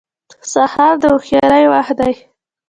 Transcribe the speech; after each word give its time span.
سهار 0.51 0.93
د 1.01 1.03
هوښیارۍ 1.13 1.63
وخت 1.73 1.95
دی. 1.99 2.13